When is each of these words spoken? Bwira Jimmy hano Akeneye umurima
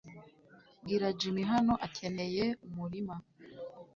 Bwira 0.81 1.07
Jimmy 1.19 1.43
hano 1.51 1.73
Akeneye 1.85 2.45
umurima 2.67 3.15